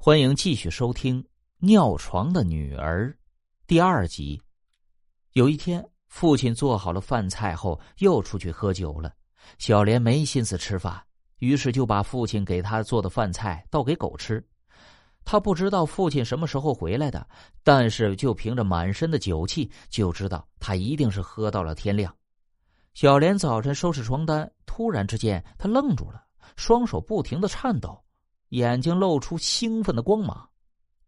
[0.00, 1.20] 欢迎继续收听
[1.58, 3.10] 《尿床的女儿》
[3.66, 4.40] 第二集。
[5.32, 9.12] 有一天，父亲做好了饭菜后，又出去喝酒了。
[9.58, 11.02] 小莲没心思吃饭，
[11.38, 14.42] 于是就把父亲给他做的饭菜倒给狗吃。
[15.24, 17.28] 他不知道父亲什么时候回来的，
[17.64, 22.14] 但是就凭着满身的酒气，就知道他一定是喝到了天亮。
[22.94, 26.22] 小莲早晨收拾床单，突然之间，他愣住了，
[26.54, 28.00] 双手不停的颤抖。
[28.50, 30.48] 眼睛露出兴奋的光芒，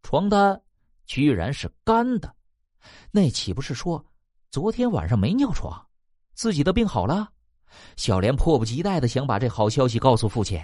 [0.03, 0.61] 床单
[1.07, 2.35] 居然是干的，
[3.11, 4.05] 那岂不是说
[4.51, 5.87] 昨天晚上没尿床，
[6.35, 7.29] 自己的病好了？
[7.97, 10.61] 小莲迫不及待的想把这好消息告诉父亲，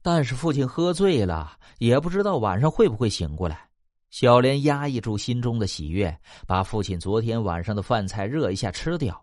[0.00, 3.68] 但是父亲喝醉了，也不知道晚上会不会醒过来。
[4.10, 9.22] 小莲压抑住心中的喜悦，把父亲昨天晚上的饭菜热一下吃掉。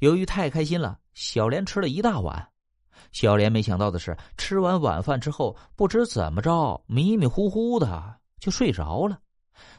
[0.00, 2.46] 由于太开心了，小莲吃了一大碗。
[3.12, 9.18] 小莲没想到的是，吃完晚饭之后，不知怎么着，迷迷糊糊的就睡着了。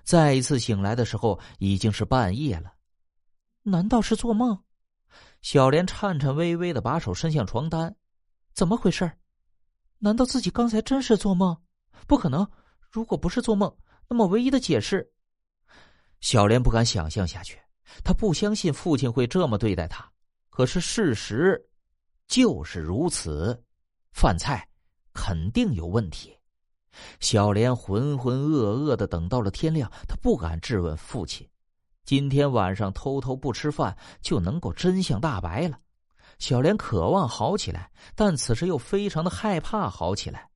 [0.03, 2.73] 再一次醒来的时候，已经是半夜了。
[3.63, 4.57] 难道是做梦？
[5.41, 7.95] 小莲颤颤巍巍的把手伸向床单，
[8.53, 9.09] 怎么回事？
[9.99, 11.55] 难道自己刚才真是做梦？
[12.07, 12.47] 不可能！
[12.89, 13.71] 如果不是做梦，
[14.07, 15.11] 那么唯一的解释……
[16.21, 17.59] 小莲不敢想象下去，
[18.03, 20.09] 她不相信父亲会这么对待她。
[20.49, 21.61] 可是事实……
[22.27, 23.63] 就是如此，
[24.11, 24.67] 饭菜
[25.13, 26.37] 肯定有问题。
[27.19, 31.47] 小莲浑浑噩噩的等到了天亮，她不敢质问父亲。
[32.03, 35.79] 今天晚上偷偷不吃饭，就能够真相大白了。
[36.39, 40.49] 小莲渴望好起来，但此时又非常的害怕好起来。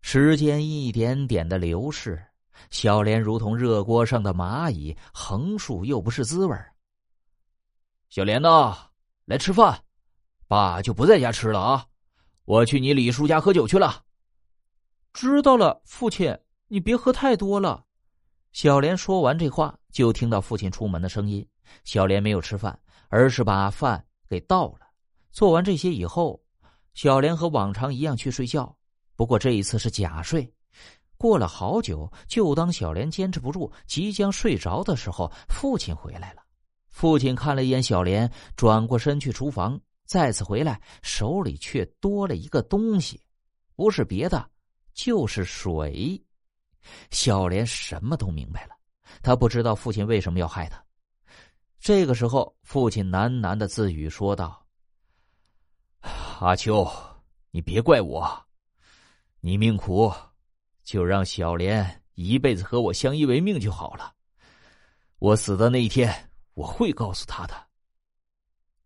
[0.00, 2.22] 时间一点点的流逝，
[2.70, 6.56] 小莲如同热锅上的蚂蚁，横竖又不是滋味
[8.08, 8.76] 小莲呐，
[9.24, 9.82] 来吃饭。
[10.48, 11.86] 爸就不在家吃了啊！
[12.44, 14.02] 我去你李叔家喝酒去了。
[15.12, 16.36] 知道了，父亲，
[16.68, 17.84] 你别喝太多了。
[18.52, 21.46] 小莲说完这话，就听到父亲出门的声音。
[21.84, 22.76] 小莲没有吃饭，
[23.08, 24.88] 而是把饭给倒了。
[25.30, 26.40] 做完这些以后，
[26.94, 28.74] 小莲和往常一样去睡觉，
[29.16, 30.50] 不过这一次是假睡。
[31.18, 36.42] 过了好久，就当小莲坚持不住，即将睡着的时候，父亲回来了。
[36.88, 39.78] 父亲看了一眼小莲，转过身去厨房。
[40.08, 43.22] 再次回来，手里却多了一个东西，
[43.76, 44.50] 不是别的，
[44.94, 46.18] 就是水。
[47.10, 48.74] 小莲什么都明白了，
[49.22, 50.82] 他不知道父亲为什么要害他。
[51.78, 54.66] 这个时候，父亲喃喃的自语说道
[56.40, 56.90] ：“阿秋，
[57.50, 58.46] 你别怪我，
[59.40, 60.10] 你命苦，
[60.82, 64.14] 就让小莲一辈子和我相依为命就好了。
[65.18, 67.54] 我死的那一天，我会告诉他的。”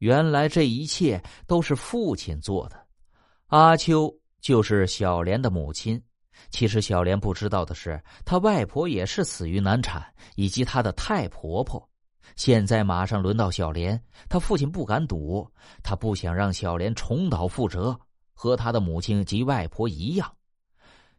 [0.03, 2.77] 原来这一切都是父亲做的，
[3.47, 6.03] 阿秋就是小莲的母亲。
[6.51, 10.05] 其实小莲不知道的是，她外婆也是死于难产，
[10.35, 11.89] 以及她的太婆婆。
[12.35, 13.97] 现在马上轮到小莲，
[14.29, 15.49] 她父亲不敢赌，
[15.85, 17.97] 他不想让小莲重蹈覆辙，
[18.35, 20.29] 和他的母亲及外婆一样。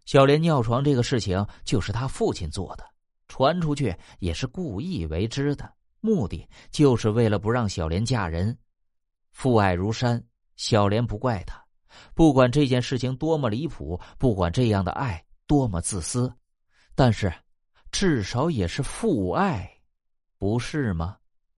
[0.04, 2.84] 小莲尿床这个事情就是他父亲做的，
[3.30, 5.72] 传出去也是故意为之的，
[6.02, 8.54] 目的就是为了不让小莲嫁人。
[9.34, 10.24] 父爱如山，
[10.56, 11.62] 小莲不怪他。
[12.16, 16.34] 不管这件事情多么离谱，不管这样的爱多么自私，
[16.96, 17.32] 但是
[17.92, 19.70] 至少也是父爱，
[20.38, 21.18] 不是吗？